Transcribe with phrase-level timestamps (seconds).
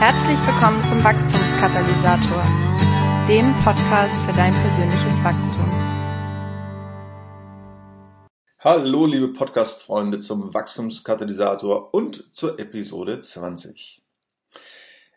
[0.00, 2.42] Herzlich willkommen zum Wachstumskatalysator,
[3.28, 5.70] dem Podcast für dein persönliches Wachstum.
[8.60, 14.00] Hallo, liebe Podcast-Freunde zum Wachstumskatalysator und zur Episode 20.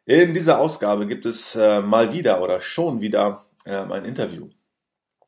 [0.06, 4.50] In dieser Ausgabe gibt es äh, mal wieder oder schon wieder äh, ein Interview.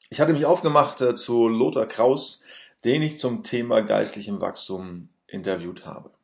[0.09, 2.43] Ich hatte mich aufgemacht äh, zu Lothar Kraus,
[2.83, 6.14] den ich zum Thema geistlichem Wachstum interviewt habe.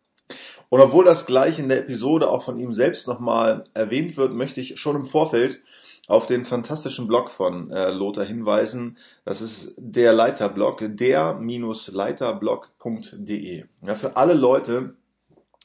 [0.69, 4.59] Und obwohl das gleich in der Episode auch von ihm selbst nochmal erwähnt wird, möchte
[4.61, 5.61] ich schon im Vorfeld
[6.07, 8.97] auf den fantastischen Blog von äh, Lothar hinweisen.
[9.25, 13.63] Das ist der Leiterblog, der-leiterblog.de.
[13.85, 14.95] Ja, für alle Leute,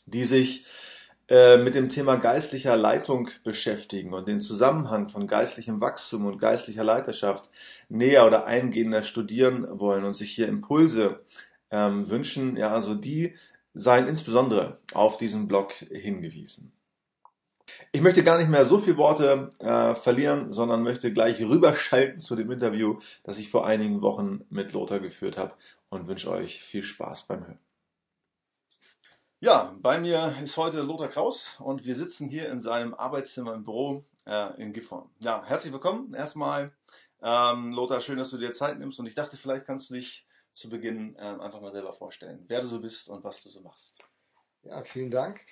[0.06, 0.64] die sich
[1.28, 6.84] äh, mit dem Thema geistlicher Leitung beschäftigen und den Zusammenhang von geistlichem Wachstum und geistlicher
[6.84, 7.50] Leiterschaft
[7.88, 11.18] näher oder eingehender studieren wollen und sich hier Impulse
[11.72, 13.34] ähm, wünschen, ja, also die
[13.76, 16.72] seien insbesondere auf diesen Blog hingewiesen.
[17.92, 22.36] Ich möchte gar nicht mehr so viele Worte äh, verlieren, sondern möchte gleich rüberschalten zu
[22.36, 25.52] dem Interview, das ich vor einigen Wochen mit Lothar geführt habe
[25.90, 27.58] und wünsche euch viel Spaß beim Hören.
[29.40, 33.64] Ja, bei mir ist heute Lothar Kraus und wir sitzen hier in seinem Arbeitszimmer im
[33.64, 35.10] Büro äh, in Gifhorn.
[35.18, 36.72] Ja, herzlich willkommen erstmal.
[37.20, 40.25] Ähm, Lothar, schön, dass du dir Zeit nimmst und ich dachte, vielleicht kannst du dich
[40.56, 43.60] zu Beginn ähm, einfach mal selber vorstellen, wer du so bist und was du so
[43.60, 44.08] machst.
[44.62, 45.44] Ja, vielen Dank.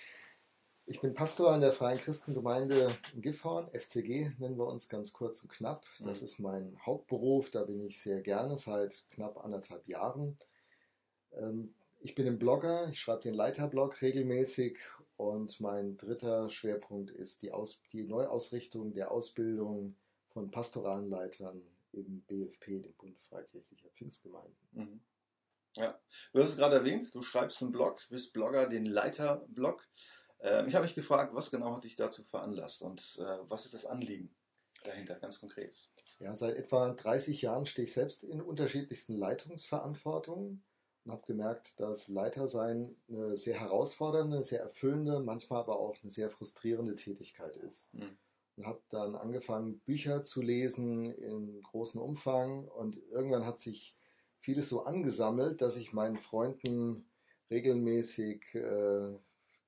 [0.86, 5.42] Ich bin Pastor an der Freien Christengemeinde in Gifhorn, FCG nennen wir uns ganz kurz
[5.42, 5.84] und knapp.
[6.00, 6.26] Das mhm.
[6.26, 10.38] ist mein Hauptberuf, da bin ich sehr gerne seit knapp anderthalb Jahren.
[11.32, 14.78] Ähm, ich bin ein Blogger, ich schreibe den Leiterblog regelmäßig
[15.18, 19.96] und mein dritter Schwerpunkt ist die, Aus die Neuausrichtung der Ausbildung
[20.32, 21.60] von pastoralen Leitern
[21.96, 24.56] im BFP, dem Bund Freikirchlicher Pfingstgemeinden.
[24.72, 25.00] Mhm.
[25.76, 25.98] Ja,
[26.32, 29.86] du hast es gerade erwähnt, du schreibst einen Blog, bist Blogger, den Leiterblog.
[30.40, 33.74] Ähm, ich habe mich gefragt, was genau hat dich dazu veranlasst und äh, was ist
[33.74, 34.34] das Anliegen
[34.84, 35.90] dahinter, ganz konkret?
[36.20, 40.64] Ja, seit etwa 30 Jahren stehe ich selbst in unterschiedlichsten Leitungsverantwortungen
[41.04, 46.30] und habe gemerkt, dass Leitersein eine sehr herausfordernde, sehr erfüllende, manchmal aber auch eine sehr
[46.30, 47.92] frustrierende Tätigkeit ist.
[47.94, 48.16] Mhm
[48.56, 53.96] und habe dann angefangen, Bücher zu lesen in großem Umfang und irgendwann hat sich
[54.38, 57.08] vieles so angesammelt, dass ich meinen Freunden
[57.50, 59.18] regelmäßig äh,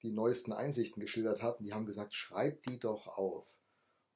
[0.02, 1.62] die neuesten Einsichten geschildert habe.
[1.62, 3.46] Die haben gesagt, schreib die doch auf.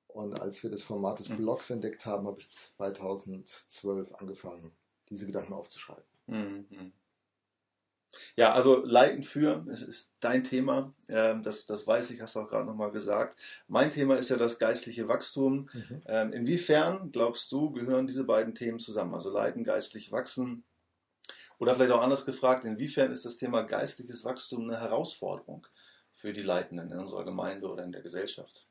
[0.06, 1.38] Und als wir das Format des mhm.
[1.38, 4.72] Blogs entdeckt haben, habe ich 2012 angefangen,
[5.08, 6.04] diese Gedanken aufzuschreiben.
[6.26, 6.92] Mhm.
[8.36, 10.92] Ja, also Leiten führen ist, ist dein Thema.
[11.08, 13.36] Ähm, das, das weiß ich, hast du auch gerade nochmal gesagt.
[13.68, 15.68] Mein Thema ist ja das geistliche Wachstum.
[15.72, 16.02] Mhm.
[16.06, 19.14] Ähm, inwiefern, glaubst du, gehören diese beiden Themen zusammen?
[19.14, 20.64] Also Leiten, geistlich wachsen.
[21.58, 25.66] Oder vielleicht auch anders gefragt, inwiefern ist das Thema geistliches Wachstum eine Herausforderung
[26.10, 28.69] für die Leitenden in unserer Gemeinde oder in der Gesellschaft?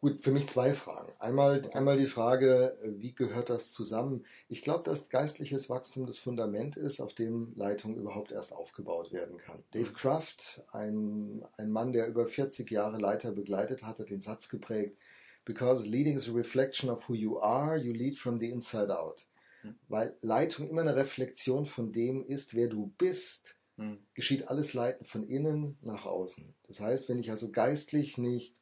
[0.00, 1.12] Gut, für mich zwei Fragen.
[1.18, 4.24] Einmal, einmal die Frage, wie gehört das zusammen?
[4.48, 9.38] Ich glaube, dass geistliches Wachstum das Fundament ist, auf dem Leitung überhaupt erst aufgebaut werden
[9.38, 9.64] kann.
[9.72, 14.48] Dave Kraft, ein, ein Mann, der über 40 Jahre Leiter begleitet hat, hat den Satz
[14.48, 14.96] geprägt,
[15.44, 19.26] Because leading is a reflection of who you are, you lead from the inside out.
[19.62, 19.74] Hm.
[19.88, 23.98] Weil Leitung immer eine Reflexion von dem ist, wer du bist, hm.
[24.14, 26.54] geschieht alles Leiten von innen nach außen.
[26.68, 28.54] Das heißt, wenn ich also geistlich nicht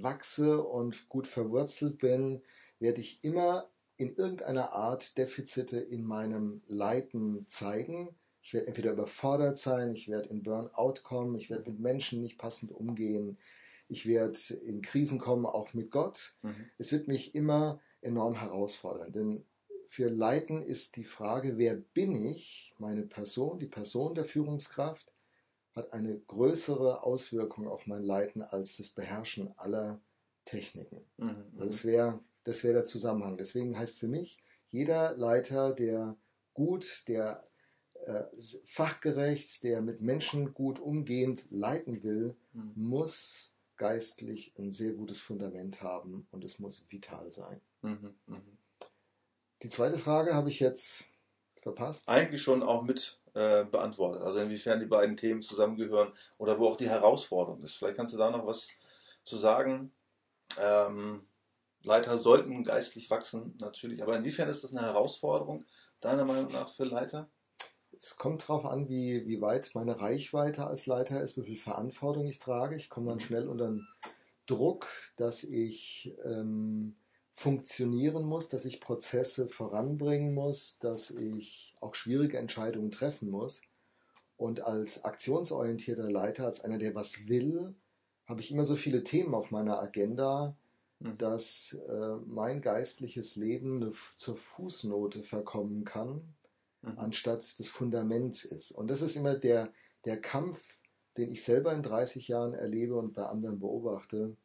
[0.00, 2.42] wachse und gut verwurzelt bin,
[2.78, 8.14] werde ich immer in irgendeiner Art Defizite in meinem Leiten zeigen.
[8.42, 12.38] Ich werde entweder überfordert sein, ich werde in Burnout kommen, ich werde mit Menschen nicht
[12.38, 13.38] passend umgehen,
[13.88, 14.36] ich werde
[14.66, 16.36] in Krisen kommen, auch mit Gott.
[16.42, 16.70] Mhm.
[16.78, 19.44] Es wird mich immer enorm herausfordern, denn
[19.84, 25.11] für Leiten ist die Frage, wer bin ich, meine Person, die Person der Führungskraft,
[25.74, 30.00] hat eine größere Auswirkung auf mein Leiten als das Beherrschen aller
[30.44, 31.04] Techniken.
[31.16, 31.46] Mhm.
[31.58, 33.36] Das wäre das wär der Zusammenhang.
[33.36, 36.16] Deswegen heißt für mich, jeder Leiter, der
[36.54, 37.46] gut, der
[38.06, 38.24] äh,
[38.64, 42.72] fachgerecht, der mit Menschen gut umgehend leiten will, mhm.
[42.74, 47.60] muss geistlich ein sehr gutes Fundament haben und es muss vital sein.
[47.82, 48.14] Mhm.
[48.26, 48.58] mhm.
[49.62, 51.04] Die zweite Frage habe ich jetzt
[51.60, 52.08] verpasst.
[52.08, 54.22] Eigentlich schon auch mit äh, beantwortet.
[54.22, 57.76] Also inwiefern die beiden Themen zusammengehören oder wo auch die Herausforderung ist.
[57.76, 58.68] Vielleicht kannst du da noch was
[59.24, 59.92] zu sagen.
[60.60, 61.26] Ähm,
[61.82, 64.02] Leiter sollten geistlich wachsen, natürlich.
[64.02, 65.64] Aber inwiefern ist das eine Herausforderung,
[66.00, 67.28] deiner Meinung nach, für Leiter?
[67.98, 72.26] Es kommt darauf an, wie, wie weit meine Reichweite als Leiter ist, wie viel Verantwortung
[72.26, 72.76] ich trage.
[72.76, 73.20] Ich komme dann mhm.
[73.20, 73.86] schnell unter den
[74.46, 76.96] Druck, dass ich ähm,
[77.32, 83.62] funktionieren muss, dass ich Prozesse voranbringen muss, dass ich auch schwierige Entscheidungen treffen muss.
[84.36, 87.74] Und als aktionsorientierter Leiter, als einer, der was will,
[88.26, 90.54] habe ich immer so viele Themen auf meiner Agenda,
[91.02, 91.18] Mhm.
[91.18, 96.34] dass äh, mein geistliches Leben eine, zur Fußnote verkommen kann,
[96.82, 96.98] Mhm.
[96.98, 98.72] anstatt das Fundament ist.
[98.72, 99.72] Und das ist immer der,
[100.04, 100.80] der Kampf,
[101.16, 104.36] den ich selber in 30 Jahren erlebe und bei anderen beobachte.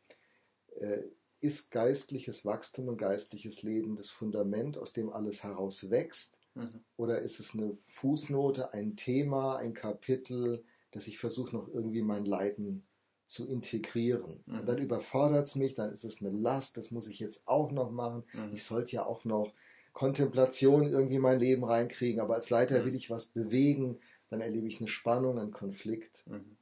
[0.79, 1.03] Äh,
[1.39, 6.37] ist geistliches Wachstum und geistliches Leben das Fundament, aus dem alles heraus wächst?
[6.55, 6.83] Mhm.
[6.97, 12.25] Oder ist es eine Fußnote, ein Thema, ein Kapitel, das ich versuche noch irgendwie mein
[12.25, 12.85] Leiden
[13.27, 14.43] zu integrieren?
[14.45, 14.59] Mhm.
[14.59, 17.71] Und dann überfordert es mich, dann ist es eine Last, das muss ich jetzt auch
[17.71, 18.23] noch machen.
[18.33, 18.53] Mhm.
[18.53, 19.53] Ich sollte ja auch noch
[19.93, 22.85] Kontemplation irgendwie in mein Leben reinkriegen, aber als Leiter Mhm.
[22.85, 23.99] will ich was bewegen,
[24.29, 26.25] dann erlebe ich eine Spannung, einen Konflikt.
[26.27, 26.57] Mhm.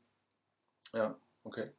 [0.93, 1.71] Ja, okay.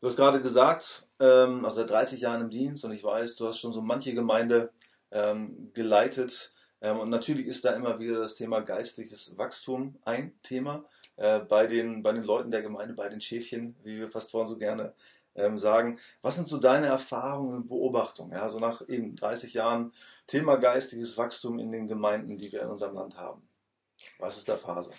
[0.00, 3.46] Du hast gerade gesagt, ähm, also seit 30 Jahren im Dienst und ich weiß, du
[3.46, 4.72] hast schon so manche Gemeinde
[5.12, 6.52] ähm, geleitet.
[6.80, 10.84] Ähm, und natürlich ist da immer wieder das Thema geistliches Wachstum ein Thema
[11.16, 14.48] äh, bei, den, bei den Leuten der Gemeinde, bei den Schäfchen, wie wir fast vorhin
[14.48, 14.94] so gerne
[15.36, 16.00] ähm, sagen.
[16.22, 18.32] Was sind so deine Erfahrungen und Beobachtungen?
[18.32, 19.92] Ja, so nach eben 30 Jahren
[20.26, 23.42] Thema geistliches Wachstum in den Gemeinden, die wir in unserem Land haben.
[24.18, 24.90] Was ist da Phase?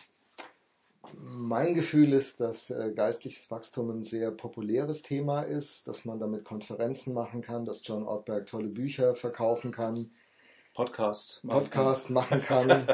[1.18, 6.46] Mein Gefühl ist, dass äh, geistliches Wachstum ein sehr populäres Thema ist, dass man damit
[6.46, 10.12] Konferenzen machen kann, dass John Ortberg tolle Bücher verkaufen kann,
[10.74, 11.42] Podcast.
[11.46, 12.88] Podcast machen kann,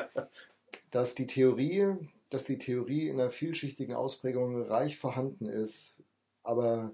[0.92, 1.96] dass die Theorie,
[2.30, 6.04] dass die Theorie in einer vielschichtigen Ausprägung reich vorhanden ist,
[6.44, 6.92] aber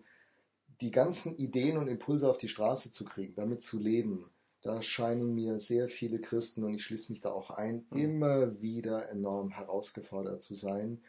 [0.82, 4.30] die ganzen Ideen und Impulse auf die Straße zu kriegen, damit zu leben,
[4.66, 8.00] da scheinen mir sehr viele Christen, und ich schließe mich da auch ein, Mhm.
[8.00, 11.02] immer wieder enorm herausgefordert zu sein.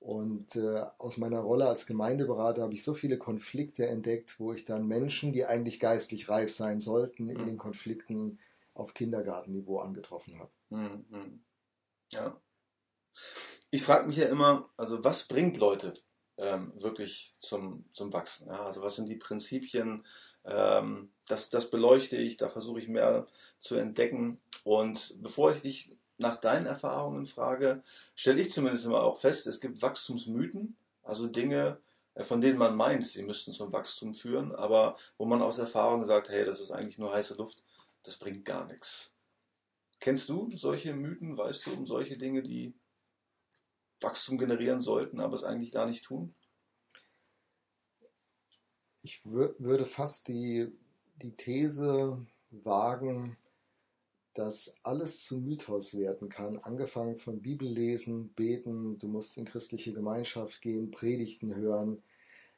[0.00, 4.64] Und äh, aus meiner Rolle als Gemeindeberater habe ich so viele Konflikte entdeckt, wo ich
[4.64, 7.46] dann Menschen, die eigentlich geistlich reif sein sollten, in Mhm.
[7.46, 8.38] den Konflikten
[8.74, 10.50] auf Kindergartenniveau angetroffen habe.
[10.70, 11.40] Mhm, mhm.
[12.12, 12.40] Ja.
[13.70, 15.94] Ich frage mich ja immer, also was bringt Leute
[16.36, 18.48] ähm, wirklich zum, zum Wachsen?
[18.48, 18.64] Ja?
[18.66, 20.04] Also was sind die Prinzipien?
[20.48, 23.26] Ähm, das, das beleuchte ich, da versuche ich mehr
[23.60, 24.40] zu entdecken.
[24.64, 27.82] Und bevor ich dich nach deinen Erfahrungen frage,
[28.14, 31.80] stelle ich zumindest immer auch fest, es gibt Wachstumsmythen, also Dinge,
[32.14, 36.04] äh, von denen man meint, sie müssten zum Wachstum führen, aber wo man aus Erfahrung
[36.04, 37.62] sagt, hey, das ist eigentlich nur heiße Luft,
[38.02, 39.14] das bringt gar nichts.
[40.00, 41.36] Kennst du solche Mythen?
[41.36, 42.72] Weißt du um solche Dinge, die
[44.00, 46.34] Wachstum generieren sollten, aber es eigentlich gar nicht tun?
[49.08, 50.70] Ich wür würde fast die,
[51.22, 53.38] die These wagen,
[54.34, 60.60] dass alles zu Mythos werden kann, angefangen von Bibellesen, Beten, du musst in christliche Gemeinschaft
[60.60, 62.02] gehen, Predigten hören,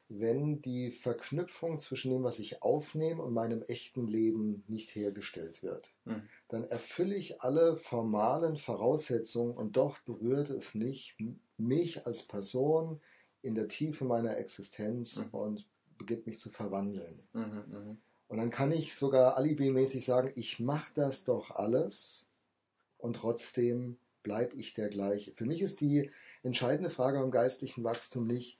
[0.08, 5.94] wenn die Verknüpfung zwischen dem, was ich aufnehme und meinem echten Leben nicht hergestellt wird.
[6.05, 6.29] Mhm.
[6.49, 11.17] Dann erfülle ich alle formalen Voraussetzungen und doch berührt es nicht
[11.58, 13.00] mich als Person
[13.41, 15.29] in der Tiefe meiner Existenz Mhm.
[15.31, 15.67] und
[16.00, 17.20] beginnt mich zu verwandeln.
[17.32, 17.99] Mhm, mhm.
[18.29, 22.26] Und dann kann ich sogar alibimäßig sagen, ich mache das doch alles
[22.99, 25.32] und trotzdem bleibe ich der gleiche.
[25.32, 26.11] Für mich ist die
[26.43, 28.58] entscheidende Frage am geistlichen Wachstum nicht,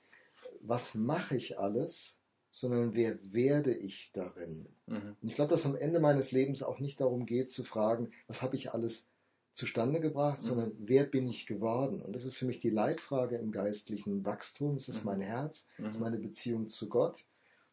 [0.61, 2.19] was mache ich alles,
[2.51, 4.67] sondern wer werde ich darin?
[4.87, 5.15] Mhm.
[5.21, 8.41] Und ich glaube, dass am Ende meines Lebens auch nicht darum geht zu fragen, was
[8.41, 9.09] habe ich alles
[9.53, 10.45] zustande gebracht, Mhm.
[10.45, 12.01] sondern wer bin ich geworden?
[12.01, 14.75] Und das ist für mich die Leitfrage im geistlichen Wachstum.
[14.75, 15.11] Es ist Mhm.
[15.11, 16.01] mein Herz, es ist Mhm.
[16.03, 17.25] meine Beziehung zu Gott.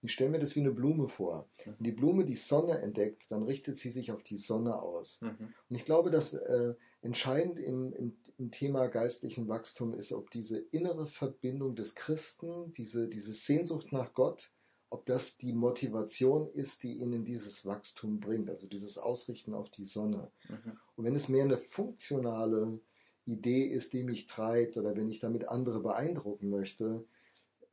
[0.02, 1.48] Ich stelle mir das wie eine Blume vor.
[1.64, 1.74] Mhm.
[1.78, 5.20] Wenn die Blume die Sonne entdeckt, dann richtet sie sich auf die Sonne aus.
[5.20, 5.54] Mhm.
[5.68, 10.58] Und ich glaube, dass äh, entscheidend im, im, im Thema geistlichen Wachstum ist, ob diese
[10.58, 14.52] innere Verbindung des Christen, diese, diese Sehnsucht nach Gott,
[14.90, 19.84] ob das die Motivation ist, die ihnen dieses Wachstum bringt, also dieses Ausrichten auf die
[19.84, 20.30] Sonne.
[20.48, 20.78] Mhm.
[20.96, 22.80] Und wenn es mehr eine funktionale
[23.24, 27.04] Idee ist, die mich treibt, oder wenn ich damit andere beeindrucken möchte,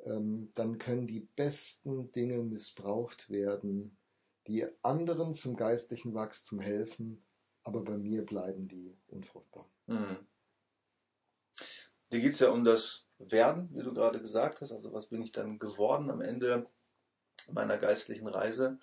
[0.03, 3.97] dann können die besten Dinge missbraucht werden,
[4.47, 7.25] die anderen zum geistlichen Wachstum helfen,
[7.63, 9.67] aber bei mir bleiben die unfruchtbar.
[9.87, 10.17] Mhm.
[12.11, 14.71] Dir geht es ja um das Werden, wie du gerade gesagt hast.
[14.71, 16.69] Also was bin ich dann geworden am Ende
[17.51, 18.77] meiner geistlichen Reise?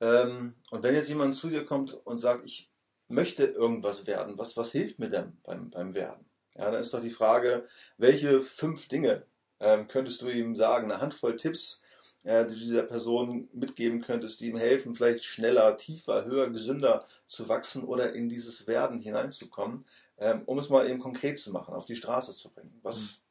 [0.00, 2.70] Ähm, und wenn jetzt jemand zu dir kommt und sagt, ich
[3.08, 6.28] möchte irgendwas werden, was, was hilft mir denn beim, beim Werden?
[6.56, 7.64] Ja, dann ist doch die Frage,
[7.96, 9.26] welche fünf Dinge
[9.64, 10.92] ähm, könntest du ihm sagen?
[10.92, 11.82] Eine Handvoll Tipps,
[12.24, 17.04] äh, die du dieser Person mitgeben könntest, die ihm helfen, vielleicht schneller, tiefer, höher, gesünder
[17.26, 19.86] zu wachsen oder in dieses Werden hineinzukommen,
[20.18, 22.78] ähm, um es mal eben konkret zu machen, auf die Straße zu bringen.
[22.82, 23.24] Was,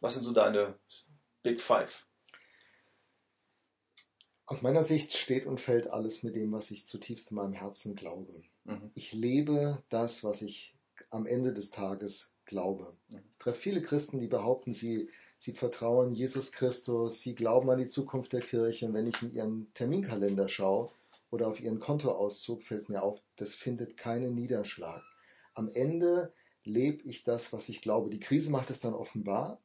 [0.00, 0.74] was sind so deine
[1.42, 2.06] Big Five?
[4.46, 7.94] Aus meiner Sicht steht und fällt alles mit dem, was ich zutiefst in meinem Herzen
[7.94, 8.42] glaube.
[8.64, 8.90] Mhm.
[8.94, 10.74] Ich lebe das, was ich
[11.10, 12.96] am Ende des Tages Glaube.
[13.08, 15.08] Ich treffe viele Christen, die behaupten, sie,
[15.42, 18.86] sie vertrauen Jesus Christus, sie glauben an die Zukunft der Kirche.
[18.86, 20.88] Und wenn ich in ihren Terminkalender schaue
[21.32, 25.02] oder auf ihren Kontoauszug, fällt mir auf, das findet keinen Niederschlag.
[25.54, 26.32] Am Ende
[26.62, 28.08] lebe ich das, was ich glaube.
[28.08, 29.60] Die Krise macht es dann offenbar.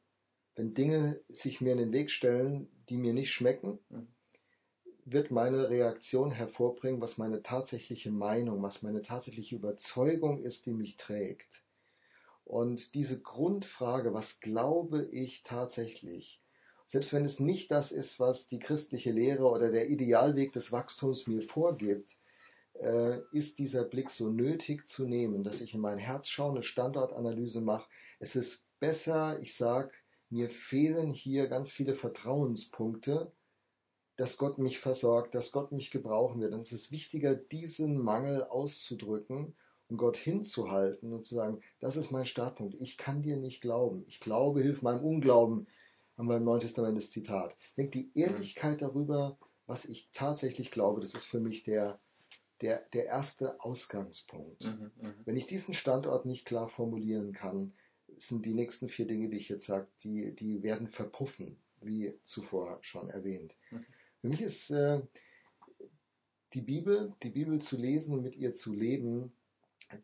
[0.56, 3.78] Wenn Dinge sich mir in den Weg stellen, die mir nicht schmecken,
[5.04, 10.96] wird meine Reaktion hervorbringen, was meine tatsächliche Meinung, was meine tatsächliche Überzeugung ist, die mich
[10.96, 11.62] trägt.
[12.48, 16.42] Und diese Grundfrage, was glaube ich tatsächlich,
[16.86, 21.26] selbst wenn es nicht das ist, was die christliche Lehre oder der Idealweg des Wachstums
[21.26, 22.16] mir vorgibt,
[22.80, 26.62] äh, ist dieser Blick so nötig zu nehmen, dass ich in mein Herz schaue, eine
[26.62, 27.86] Standortanalyse mache.
[28.18, 29.92] Es ist besser, ich sage,
[30.30, 33.30] mir fehlen hier ganz viele Vertrauenspunkte,
[34.16, 36.54] dass Gott mich versorgt, dass Gott mich gebrauchen wird.
[36.54, 39.54] Und es ist wichtiger, diesen Mangel auszudrücken
[39.96, 42.76] Gott hinzuhalten und zu sagen, das ist mein Startpunkt.
[42.80, 44.04] Ich kann dir nicht glauben.
[44.06, 45.66] Ich glaube, hilf meinem Unglauben.
[46.16, 47.56] Haben wir im Neuen Testament das Zitat.
[47.60, 52.00] Ich denke, die Ehrlichkeit darüber, was ich tatsächlich glaube, das ist für mich der,
[52.60, 54.64] der, der erste Ausgangspunkt.
[54.64, 55.14] Mhm, mh.
[55.24, 57.72] Wenn ich diesen Standort nicht klar formulieren kann,
[58.16, 62.78] sind die nächsten vier Dinge, die ich jetzt sage, die, die werden verpuffen, wie zuvor
[62.82, 63.54] schon erwähnt.
[63.70, 63.86] Mhm.
[64.20, 65.00] Für mich ist äh,
[66.54, 69.32] die Bibel, die Bibel zu lesen und mit ihr zu leben,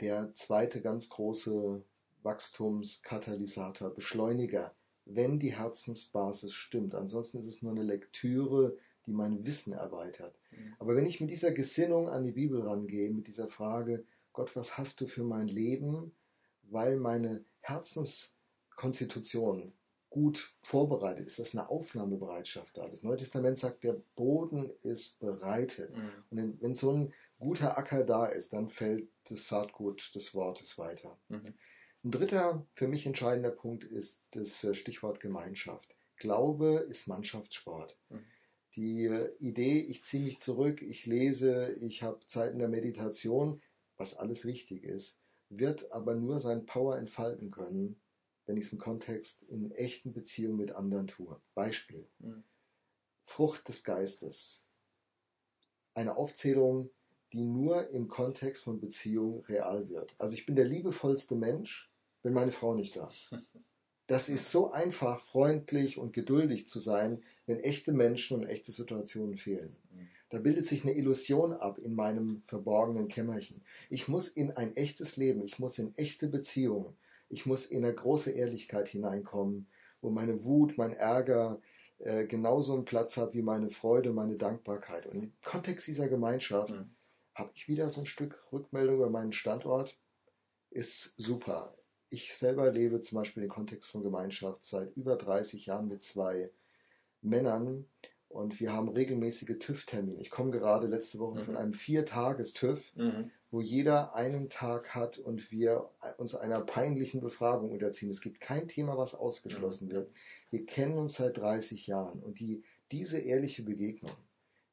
[0.00, 1.83] der zweite ganz große
[2.23, 4.75] Wachstumskatalysator, Beschleuniger,
[5.05, 6.95] wenn die Herzensbasis stimmt.
[6.95, 8.76] Ansonsten ist es nur eine Lektüre,
[9.07, 10.38] die mein Wissen erweitert.
[10.50, 10.75] Mhm.
[10.79, 14.79] Aber wenn ich mit dieser Gesinnung an die Bibel rangehe, mit dieser Frage, Gott, was
[14.79, 16.12] hast du für mein Leben,
[16.62, 19.73] weil meine Herzenskonstitution
[20.09, 22.88] gut vorbereitet ist, dass eine Aufnahmebereitschaft da.
[22.88, 25.95] Das Neue Testament sagt, der Boden ist bereitet.
[25.95, 26.11] Mhm.
[26.31, 27.12] Und wenn so ein
[27.45, 31.19] guter Acker da ist, dann fällt das Saatgut des Wortes weiter.
[31.29, 31.55] Mhm.
[32.03, 35.95] Ein dritter für mich entscheidender Punkt ist das äh, Stichwort Gemeinschaft.
[36.17, 37.99] Glaube ist Mannschaftssport.
[38.09, 38.25] Mhm.
[38.77, 43.61] Die äh, Idee, ich ziehe mich zurück, ich lese, ich habe Zeiten der Meditation,
[43.99, 45.21] was alles wichtig ist,
[45.51, 48.01] wird aber nur sein Power entfalten können,
[48.47, 51.39] wenn ich es im Kontext in echten Beziehungen mit anderen tue.
[51.55, 52.09] Beispiel.
[52.21, 52.43] Mhm.
[53.23, 54.65] Frucht des Geistes.
[55.93, 56.91] Eine Aufzählung
[57.35, 60.14] die nur im Kontext von Beziehungen real wird.
[60.19, 61.91] Also ich bin der liebevollste Mensch,
[62.23, 63.37] wenn meine Frau nicht da ist.
[64.07, 69.38] Das ist so einfach, freundlich und geduldig zu sein, wenn echte Menschen und echte Situationen
[69.38, 69.75] fehlen.
[70.29, 73.62] Da bildet sich eine Illusion ab in meinem verborgenen Kämmerchen.
[73.88, 76.95] Ich muss in ein echtes Leben, ich muss in echte Beziehungen,
[77.31, 79.69] ich muss in eine große Ehrlichkeit hineinkommen,
[80.03, 81.62] wo meine Wut, mein Ärger
[82.00, 85.07] äh, genauso einen Platz hat wie meine Freude, meine Dankbarkeit.
[85.07, 86.94] Und im Kontext dieser Gemeinschaft mhm
[87.35, 89.99] habe ich wieder so ein Stück Rückmeldung über meinen Standort.
[90.71, 91.76] Ist super.
[92.09, 96.50] Ich selber lebe zum Beispiel den Kontext von Gemeinschaft seit über 30 Jahren mit zwei
[97.21, 97.87] Männern
[98.35, 100.21] und wir haben regelmäßige TÜV-Termine.
[100.21, 101.45] Ich komme gerade letzte Woche mhm.
[101.45, 103.31] von einem Viertages-TÜV, mhm.
[103.50, 105.88] wo jeder einen Tag hat und wir
[106.19, 108.11] uns einer peinlichen Befragung unterziehen.
[108.11, 109.93] Es gibt kein Thema, was ausgeschlossen mhm.
[109.93, 110.12] wird.
[110.50, 114.12] Wir kennen uns seit 30 Jahren und die, diese ehrliche Begegnung,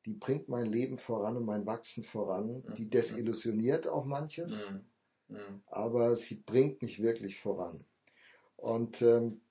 [0.06, 2.64] die bringt mein Leben voran und mein Wachsen voran.
[2.78, 4.72] Die desillusioniert auch manches,
[5.68, 7.86] aber sie bringt mich wirklich voran.
[8.58, 9.42] Und ähm,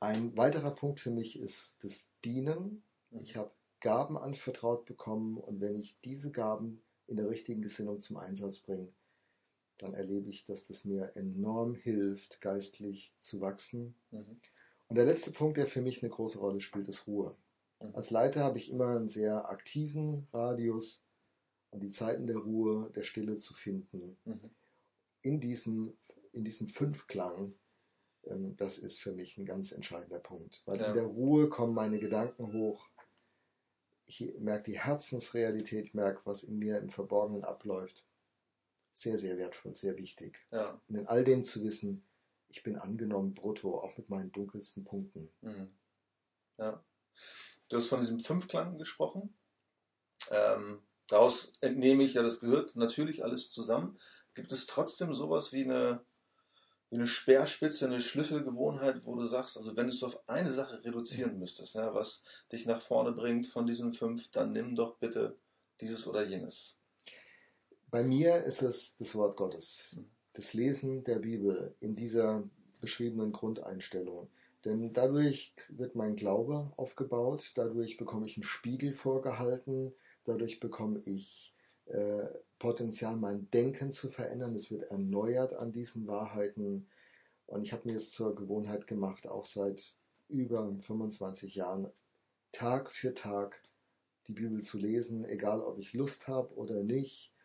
[0.00, 2.82] ein weiterer Punkt für mich ist das Dienen.
[3.20, 3.50] Ich habe
[3.80, 8.88] Gaben anvertraut bekommen und wenn ich diese Gaben in der richtigen Gesinnung zum Einsatz bringe,
[9.78, 13.94] dann erlebe ich, dass das mir enorm hilft, geistlich zu wachsen.
[14.10, 14.40] Mhm.
[14.88, 17.36] Und der letzte Punkt, der für mich eine große Rolle spielt, ist Ruhe.
[17.92, 21.04] Als Leiter habe ich immer einen sehr aktiven Radius
[21.70, 24.16] und die Zeiten der Ruhe, der Stille zu finden.
[24.24, 24.50] Mhm.
[25.22, 25.96] In, diesem,
[26.32, 27.54] in diesem Fünfklang,
[28.24, 30.62] ähm, das ist für mich ein ganz entscheidender Punkt.
[30.64, 30.88] Weil ja.
[30.88, 32.88] in der Ruhe kommen meine Gedanken hoch.
[34.06, 38.04] Ich merke die Herzensrealität, ich merke, was in mir im Verborgenen abläuft.
[38.92, 40.38] Sehr, sehr wertvoll, sehr wichtig.
[40.50, 40.80] Ja.
[40.88, 42.06] Und in all dem zu wissen,
[42.48, 45.28] ich bin angenommen, brutto, auch mit meinen dunkelsten Punkten.
[45.42, 45.68] Mhm.
[46.56, 46.82] Ja.
[47.68, 49.36] Du hast von diesem Fünfklang gesprochen.
[50.30, 53.98] Ähm, daraus entnehme ich ja, das gehört natürlich alles zusammen.
[54.34, 56.04] Gibt es trotzdem sowas wie eine,
[56.90, 60.84] wie eine Speerspitze, eine Schlüsselgewohnheit, wo du sagst, also wenn du es auf eine Sache
[60.84, 65.36] reduzieren müsstest, ja, was dich nach vorne bringt von diesen fünf, dann nimm doch bitte
[65.80, 66.78] dieses oder jenes.
[67.88, 70.04] Bei mir ist es das Wort Gottes,
[70.34, 72.48] das Lesen der Bibel in dieser
[72.80, 74.28] beschriebenen Grundeinstellung.
[74.66, 79.94] Denn dadurch wird mein Glaube aufgebaut, dadurch bekomme ich einen Spiegel vorgehalten,
[80.24, 81.54] dadurch bekomme ich
[81.84, 82.24] äh,
[82.58, 84.56] Potenzial, mein Denken zu verändern.
[84.56, 86.88] Es wird erneuert an diesen Wahrheiten.
[87.46, 89.94] Und ich habe mir es zur Gewohnheit gemacht, auch seit
[90.28, 91.88] über 25 Jahren,
[92.50, 93.62] Tag für Tag
[94.26, 97.35] die Bibel zu lesen, egal ob ich Lust habe oder nicht.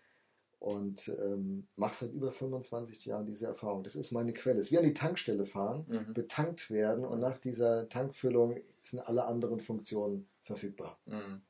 [0.61, 3.83] Und ähm, mache seit über 25 Jahren diese Erfahrung.
[3.83, 4.59] Das ist meine Quelle.
[4.59, 6.13] Es ist wie an die Tankstelle fahren, Mhm.
[6.13, 10.99] betankt werden und nach dieser Tankfüllung sind alle anderen Funktionen verfügbar.
[11.07, 11.41] Mhm.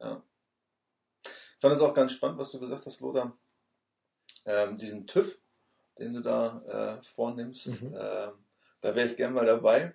[0.00, 0.20] Ja.
[1.22, 3.38] Ich fand es auch ganz spannend, was du gesagt hast, Lothar.
[4.46, 5.40] Ähm, diesen TÜV,
[6.00, 7.94] den du da äh, vornimmst, Mhm.
[7.96, 8.32] ähm,
[8.80, 9.94] da wäre ich gern mal dabei.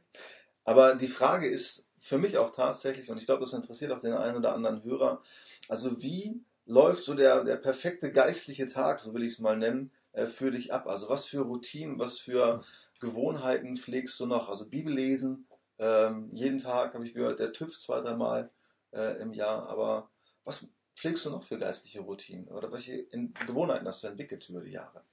[0.63, 4.13] Aber die Frage ist für mich auch tatsächlich, und ich glaube, das interessiert auch den
[4.13, 5.21] einen oder anderen Hörer,
[5.67, 9.91] also wie läuft so der, der perfekte geistliche Tag, so will ich es mal nennen,
[10.13, 10.87] äh, für dich ab?
[10.87, 12.63] Also was für Routinen, was für
[13.01, 14.49] Gewohnheiten pflegst du noch?
[14.49, 15.47] Also Bibel lesen,
[15.79, 18.51] ähm, jeden Tag habe ich gehört, der TÜV zwei, dreimal
[18.91, 20.11] äh, im Jahr, aber
[20.45, 22.47] was pflegst du noch für geistliche Routinen?
[22.49, 23.05] Oder welche
[23.47, 25.03] Gewohnheiten hast du entwickelt über die Jahre?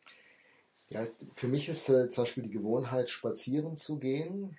[0.88, 4.58] Ja, für mich ist äh, zum Beispiel die Gewohnheit, spazieren zu gehen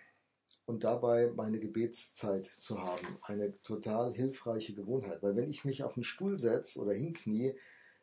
[0.68, 3.18] und dabei meine Gebetszeit zu haben.
[3.22, 5.24] Eine total hilfreiche Gewohnheit.
[5.24, 7.56] Weil wenn ich mich auf einen Stuhl setze oder hinknie,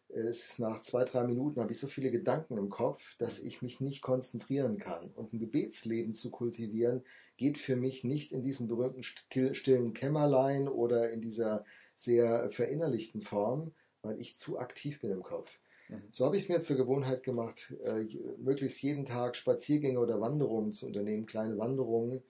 [0.09, 3.39] äh, es ist nach zwei, drei Minuten habe ich so viele Gedanken im Kopf, dass
[3.39, 5.11] ich mich nicht konzentrieren kann.
[5.11, 7.05] Und ein Gebetsleben zu kultivieren,
[7.37, 13.21] geht für mich nicht in diesem berühmten still- stillen Kämmerlein oder in dieser sehr verinnerlichten
[13.21, 15.59] Form, weil ich zu aktiv bin im Kopf.
[15.95, 16.09] Mhm.
[16.11, 18.07] So habe ich es mir zur Gewohnheit gemacht, äh,
[18.39, 22.23] möglichst jeden Tag Spaziergänge oder Wanderungen zu unternehmen, kleine Wanderungen.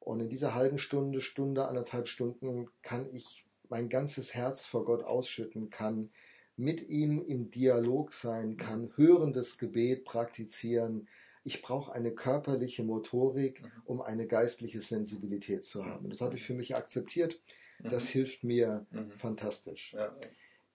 [0.00, 5.04] Und in dieser halben Stunde, Stunde, anderthalb Stunden kann ich mein ganzes Herz vor Gott
[5.04, 6.10] ausschütten, kann
[6.56, 11.08] mit ihm im Dialog sein, kann hörendes Gebet praktizieren.
[11.44, 16.08] Ich brauche eine körperliche Motorik, um eine geistliche Sensibilität zu haben.
[16.10, 17.40] Das habe ich für mich akzeptiert.
[17.78, 19.10] Das hilft mir Mhm.
[19.10, 20.12] fantastisch Ja.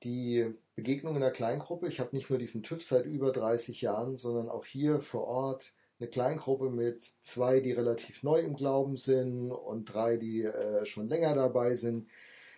[0.03, 1.87] Die Begegnung in der Kleingruppe.
[1.87, 5.73] Ich habe nicht nur diesen TÜV seit über 30 Jahren, sondern auch hier vor Ort
[5.99, 11.07] eine Kleingruppe mit zwei, die relativ neu im Glauben sind und drei, die äh, schon
[11.07, 12.07] länger dabei sind.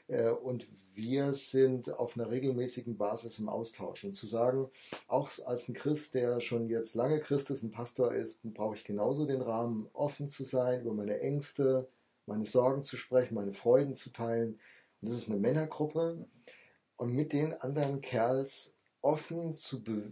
[0.07, 4.03] Äh, und wir sind auf einer regelmäßigen Basis im Austausch.
[4.03, 4.69] Und zu sagen,
[5.07, 8.83] auch als ein Christ, der schon jetzt lange Christ ist, ein Pastor ist, brauche ich
[8.83, 11.87] genauso den Rahmen, offen zu sein, über meine Ängste,
[12.25, 14.59] meine Sorgen zu sprechen, meine Freuden zu teilen.
[15.01, 16.25] Und das ist eine Männergruppe
[16.97, 20.11] und mit den anderen Kerls offen zu, be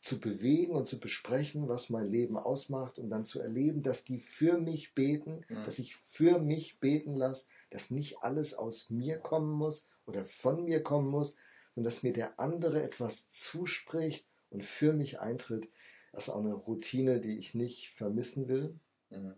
[0.00, 4.20] zu bewegen und zu besprechen, was mein Leben ausmacht und dann zu erleben, dass die
[4.20, 5.64] für mich beten, Mhm.
[5.64, 10.64] dass ich für mich beten lasse, dass nicht alles aus mir kommen muss oder von
[10.64, 11.36] mir kommen muss,
[11.74, 15.68] sondern dass mir der andere etwas zuspricht und für mich eintritt.
[16.12, 18.78] Das ist auch eine Routine, die ich nicht vermissen will.
[19.10, 19.34] Mhm.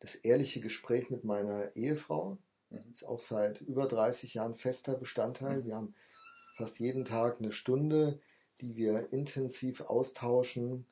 [0.00, 2.38] Das ehrliche Gespräch mit meiner Ehefrau,
[2.70, 2.90] Mhm.
[2.90, 5.64] ist auch seit über 30 Jahren fester Bestandteil.
[5.66, 5.94] Wir haben
[6.60, 8.20] fast jeden Tag eine Stunde,
[8.60, 10.84] die wir intensiv austauschen.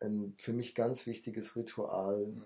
[0.00, 2.44] Ein für mich ganz wichtiges Ritual Mhm.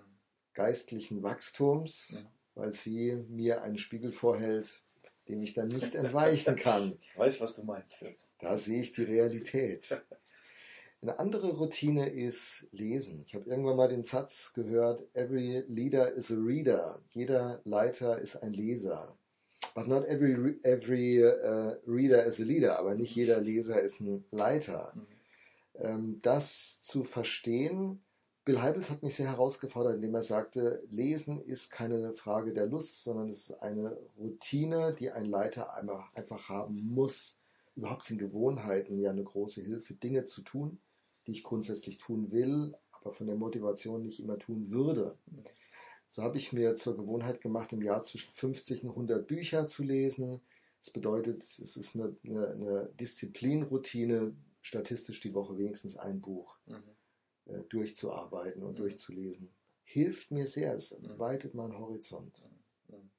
[0.53, 2.31] geistlichen Wachstums, Ja.
[2.55, 4.83] weil sie mir einen Spiegel vorhält,
[5.29, 6.97] dem ich dann nicht entweichen kann.
[7.01, 8.03] Ich weiß, was du meinst.
[8.39, 10.03] Da sehe ich die Realität.
[11.01, 13.23] Eine andere Routine ist Lesen.
[13.25, 16.99] Ich habe irgendwann mal den Satz gehört, every leader is a reader.
[17.11, 19.15] Jeder Leiter ist ein Leser.
[19.75, 22.79] But not every, every uh, reader is a leader.
[22.79, 24.93] Aber nicht jeder Leser ist ein Leiter.
[24.95, 25.07] Mhm.
[25.79, 28.01] Ähm, das zu verstehen,
[28.47, 33.03] Bill Heibels hat mich sehr herausgefordert, indem er sagte, Lesen ist keine Frage der Lust,
[33.03, 37.41] sondern es ist eine Routine, die ein Leiter einfach, einfach haben muss.
[37.75, 40.79] Überhaupt sind Gewohnheiten ja eine große Hilfe, Dinge zu tun,
[41.27, 45.17] die ich grundsätzlich tun will, aber von der Motivation nicht immer tun würde.
[46.09, 49.83] So habe ich mir zur Gewohnheit gemacht, im Jahr zwischen 50 und 100 Bücher zu
[49.83, 50.41] lesen.
[50.81, 56.83] Das bedeutet, es ist eine, eine, eine Disziplinroutine, statistisch die Woche wenigstens ein Buch Mhm.
[57.45, 58.77] äh, durchzuarbeiten und Mhm.
[58.77, 59.49] durchzulesen.
[59.83, 61.17] Hilft mir sehr, es Mhm.
[61.19, 62.43] weitet meinen Horizont.
[62.89, 63.09] Mhm.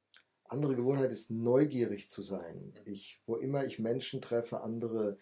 [0.44, 2.57] Andere Gewohnheit ist neugierig zu sein.
[2.74, 2.92] Mhm.
[2.92, 5.18] Ich, wo immer ich Menschen treffe, andere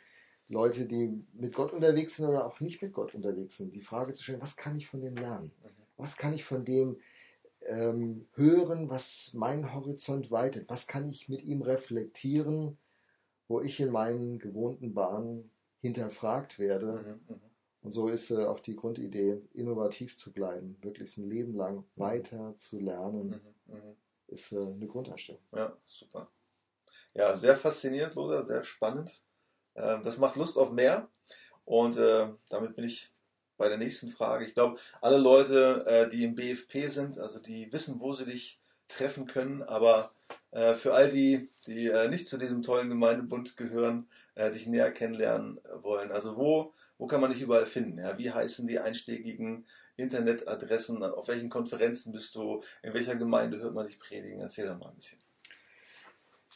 [0.49, 4.13] Leute, die mit Gott unterwegs sind oder auch nicht mit Gott unterwegs sind, die Frage
[4.13, 5.51] zu stellen, was kann ich von dem lernen?
[5.65, 5.69] Mhm.
[5.97, 7.01] Was kann ich von dem
[7.69, 10.69] ähm, hören, was meinen Horizont weitet?
[10.69, 12.79] Was kann ich mit ihm reflektieren,
[13.49, 15.51] wo ich in meinen gewohnten Bahnen
[15.81, 17.21] hinterfragt werde?
[17.27, 17.35] Mhm.
[17.35, 17.41] Mhm.
[17.83, 22.55] Und so ist äh, auch die Grundidee, innovativ zu bleiben, wirklich ein Leben lang weiter
[22.57, 23.75] zu lernen, Mhm.
[23.75, 23.97] Mhm.
[24.29, 25.43] ist äh, eine Grundeinstellung.
[25.53, 26.29] Ja, super.
[27.15, 29.23] Ja, sehr faszinierend, Lothar, sehr spannend.
[29.75, 31.09] Ähm, das macht Lust auf mehr.
[31.65, 33.16] Und äh, damit bin ich
[33.57, 34.45] bei der nächsten Frage.
[34.45, 38.61] Ich glaube, alle Leute, äh, die im BFP sind, also die wissen, wo sie dich
[38.89, 40.11] treffen können, aber
[40.51, 44.93] äh, für all die, die äh, nicht zu diesem tollen Gemeindebund gehören, äh, dich näher
[44.93, 47.99] kennenlernen wollen, also wo, wo kann man dich überall finden?
[47.99, 48.17] Ja?
[48.19, 49.67] Wie heißen die einschlägigen
[49.97, 51.03] Internetadressen?
[51.03, 52.63] Auf welchen Konferenzen bist du?
[52.83, 54.41] In welcher Gemeinde hört man dich predigen?
[54.41, 55.19] Erzähl doch mal ein bisschen.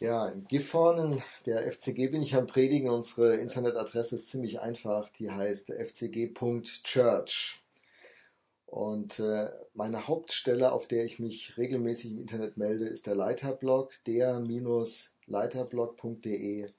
[0.00, 2.88] Ja, in Gifhorn, der FCG, bin ich am Predigen.
[2.88, 5.10] Unsere Internetadresse ist ziemlich einfach.
[5.10, 7.62] Die heißt fcg.church.
[8.64, 13.92] Und äh, meine Hauptstelle, auf der ich mich regelmäßig im Internet melde, ist der Leiterblog,
[14.06, 16.70] der-leiterblog.de.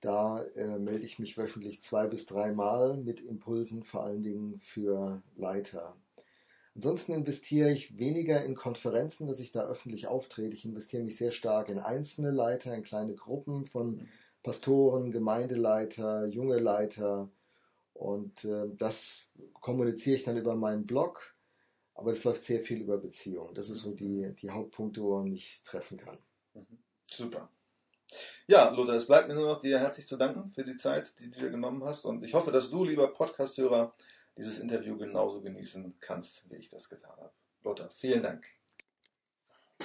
[0.00, 5.22] Da äh, melde ich mich wöchentlich zwei bis dreimal mit Impulsen, vor allen Dingen für
[5.36, 5.94] Leiter.
[6.74, 10.54] Ansonsten investiere ich weniger in Konferenzen, dass ich da öffentlich auftrete.
[10.54, 14.08] Ich investiere mich sehr stark in einzelne Leiter, in kleine Gruppen von
[14.42, 17.28] Pastoren, Gemeindeleiter, junge Leiter.
[17.92, 21.34] Und äh, das kommuniziere ich dann über meinen Blog.
[21.94, 23.54] Aber es läuft sehr viel über Beziehungen.
[23.54, 26.18] Das ist so die, die Hauptpunkte, wo man mich treffen kann.
[26.54, 26.78] Mhm.
[27.08, 27.48] Super.
[28.46, 31.30] Ja, Lothar, es bleibt mir nur noch dir herzlich zu danken für die Zeit, die
[31.30, 32.04] du dir genommen hast.
[32.04, 33.94] Und ich hoffe, dass du, lieber Podcast-Hörer,
[34.36, 37.32] dieses Interview genauso genießen kannst, wie ich das getan habe.
[37.62, 38.46] Lothar, vielen Dank.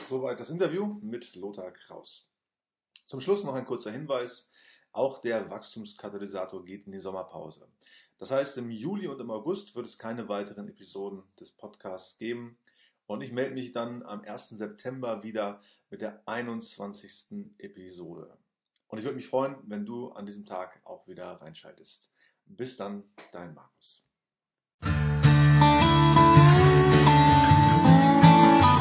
[0.08, 2.30] Soweit das Interview mit Lothar Kraus.
[3.08, 4.52] Zum Schluss noch ein kurzer Hinweis.
[4.92, 7.68] Auch der Wachstumskatalysator geht in die Sommerpause.
[8.18, 12.58] Das heißt, im Juli und im August wird es keine weiteren Episoden des Podcasts geben.
[13.08, 14.50] Und ich melde mich dann am 1.
[14.50, 17.56] September wieder mit der 21.
[17.58, 18.38] Episode.
[18.88, 22.12] Und ich würde mich freuen, wenn du an diesem Tag auch wieder reinschaltest.
[22.46, 24.09] Bis dann, dein Markus.